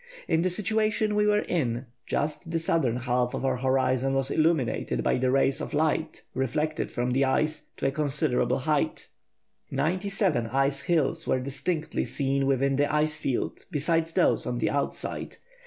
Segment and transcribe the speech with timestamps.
[0.27, 5.03] In the situation we were in, just the southern half of our horizon was illuminated
[5.03, 9.09] by the rays of light, reflected from the ice, to a considerable height.
[9.69, 14.71] Ninety seven ice hills were distinctly seen within the ice field, besides those on the
[14.71, 15.37] outside.